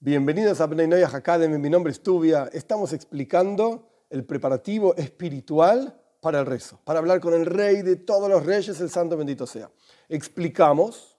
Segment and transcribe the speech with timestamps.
[0.00, 2.48] Bienvenidos a Bnei Academy, mi nombre es Tubia.
[2.52, 8.30] Estamos explicando el preparativo espiritual para el rezo, para hablar con el rey de todos
[8.30, 9.68] los reyes, el santo bendito sea.
[10.08, 11.18] Explicamos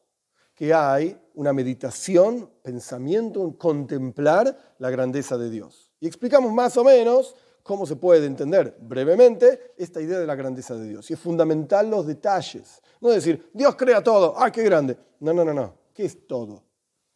[0.55, 5.91] que hay una meditación, pensamiento, contemplar la grandeza de Dios.
[5.99, 10.75] Y explicamos más o menos cómo se puede entender brevemente esta idea de la grandeza
[10.75, 11.09] de Dios.
[11.09, 12.81] Y es fundamental los detalles.
[13.01, 14.97] No decir, Dios crea todo, ¡ah, qué grande!
[15.19, 15.73] No, no, no, no.
[15.93, 16.68] ¿Qué es todo?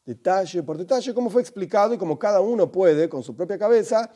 [0.06, 4.12] Detalle por detalle, como fue explicado y como cada uno puede, con su propia cabeza,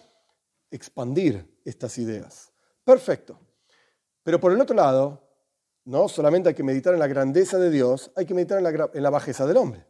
[0.69, 2.51] expandir estas ideas.
[2.83, 3.39] Perfecto.
[4.23, 5.21] Pero por el otro lado,
[5.85, 8.89] no solamente hay que meditar en la grandeza de Dios, hay que meditar en la,
[8.93, 9.85] en la bajeza del hombre.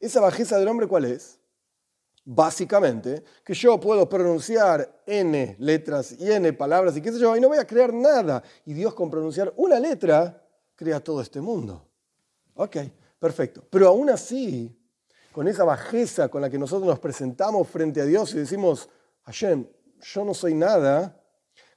[0.00, 1.38] ¿Esa bajeza del hombre cuál es?
[2.24, 7.40] Básicamente, que yo puedo pronunciar N letras y N palabras y qué sé yo, y
[7.40, 8.42] no voy a crear nada.
[8.64, 11.86] Y Dios con pronunciar una letra crea todo este mundo.
[12.54, 12.76] Ok,
[13.18, 13.62] perfecto.
[13.70, 14.79] Pero aún así,
[15.32, 18.88] con esa bajeza con la que nosotros nos presentamos frente a Dios y decimos,
[19.24, 19.66] Hashem,
[20.00, 21.20] yo no soy nada,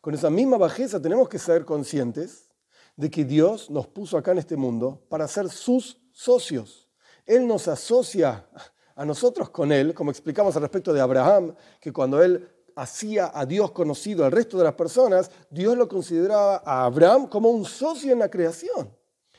[0.01, 2.49] con esa misma bajeza tenemos que ser conscientes
[2.95, 6.89] de que Dios nos puso acá en este mundo para ser sus socios.
[7.25, 8.47] Él nos asocia
[8.95, 13.45] a nosotros con Él, como explicamos al respecto de Abraham, que cuando Él hacía a
[13.45, 18.11] Dios conocido al resto de las personas, Dios lo consideraba a Abraham como un socio
[18.11, 18.95] en la creación.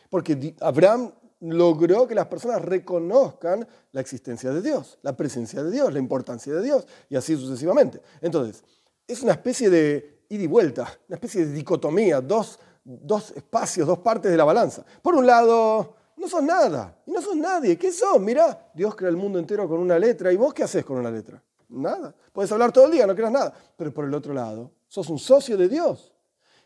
[0.09, 1.13] Porque Abraham
[1.53, 6.55] logró que las personas reconozcan la existencia de Dios, la presencia de Dios, la importancia
[6.55, 8.01] de Dios, y así sucesivamente.
[8.21, 8.65] Entonces,
[9.07, 13.99] es una especie de ida y vuelta, una especie de dicotomía, dos, dos espacios, dos
[13.99, 14.85] partes de la balanza.
[15.03, 17.77] Por un lado, no sos nada, y no sos nadie.
[17.77, 18.19] ¿Qué sos?
[18.21, 21.11] Mirá, Dios crea el mundo entero con una letra, ¿y vos qué haces con una
[21.11, 21.43] letra?
[21.69, 22.15] Nada.
[22.33, 23.53] Puedes hablar todo el día, no creas nada.
[23.77, 26.13] Pero por el otro lado, sos un socio de Dios.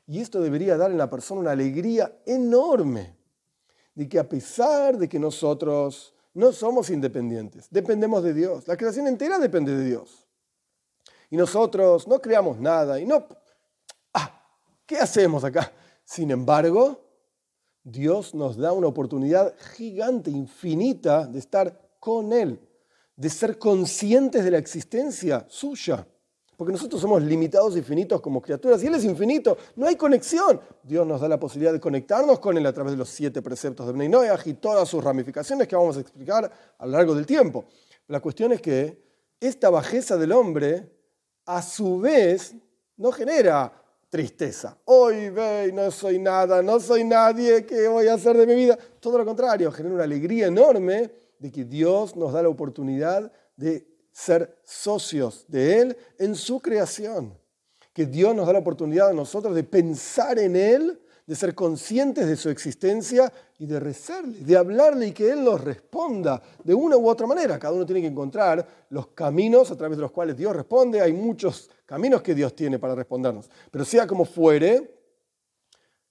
[0.06, 3.17] Y esto debería dar en la persona una alegría enorme
[3.98, 9.08] de que a pesar de que nosotros no somos independientes, dependemos de Dios, la creación
[9.08, 10.24] entera depende de Dios.
[11.30, 13.26] Y nosotros no creamos nada y no...
[14.14, 14.40] Ah,
[14.86, 15.72] ¿qué hacemos acá?
[16.04, 17.00] Sin embargo,
[17.82, 22.60] Dios nos da una oportunidad gigante, infinita, de estar con Él,
[23.16, 26.06] de ser conscientes de la existencia suya.
[26.58, 30.60] Porque nosotros somos limitados y finitos como criaturas y Él es infinito, no hay conexión.
[30.82, 33.86] Dios nos da la posibilidad de conectarnos con Él a través de los siete preceptos
[33.86, 37.26] de Bnei Noach y todas sus ramificaciones que vamos a explicar a lo largo del
[37.26, 37.66] tiempo.
[38.08, 39.00] La cuestión es que
[39.38, 40.90] esta bajeza del hombre,
[41.46, 42.56] a su vez,
[42.96, 43.72] no genera
[44.08, 44.76] tristeza.
[44.86, 48.76] Hoy ve, no soy nada, no soy nadie, ¿qué voy a hacer de mi vida?
[48.98, 51.08] Todo lo contrario, genera una alegría enorme
[51.38, 57.38] de que Dios nos da la oportunidad de ser socios de Él en su creación.
[57.92, 62.26] Que Dios nos da la oportunidad a nosotros de pensar en Él, de ser conscientes
[62.26, 66.96] de su existencia y de rezarle, de hablarle y que Él nos responda de una
[66.96, 67.58] u otra manera.
[67.58, 71.00] Cada uno tiene que encontrar los caminos a través de los cuales Dios responde.
[71.00, 73.50] Hay muchos caminos que Dios tiene para respondernos.
[73.70, 74.98] Pero sea como fuere,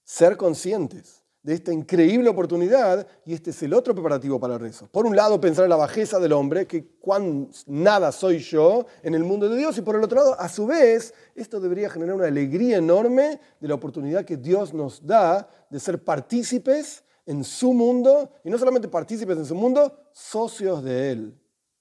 [0.03, 1.16] ser conscientes
[1.47, 4.89] de esta increíble oportunidad y este es el otro preparativo para el rezo.
[4.91, 9.15] Por un lado, pensar en la bajeza del hombre, que cuán nada soy yo en
[9.15, 12.15] el mundo de Dios, y por el otro lado, a su vez, esto debería generar
[12.15, 17.71] una alegría enorme de la oportunidad que Dios nos da de ser partícipes en su
[17.71, 21.39] mundo, y no solamente partícipes en su mundo, socios de Él.